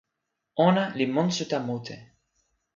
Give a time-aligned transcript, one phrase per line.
[0.65, 1.95] ona li monsuta mute.